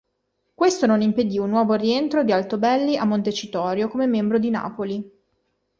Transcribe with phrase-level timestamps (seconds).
[0.55, 5.11] Questo non impedì un nuovo rientro di Altobelli a Montecitorio come membro di Napoli.